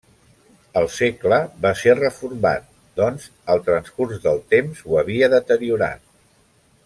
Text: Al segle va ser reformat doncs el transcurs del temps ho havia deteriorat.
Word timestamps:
Al 0.79 0.87
segle 0.93 1.37
va 1.65 1.73
ser 1.81 1.93
reformat 1.99 2.65
doncs 3.01 3.29
el 3.55 3.63
transcurs 3.69 4.25
del 4.25 4.43
temps 4.57 4.83
ho 4.91 4.99
havia 5.03 5.33
deteriorat. 5.37 6.03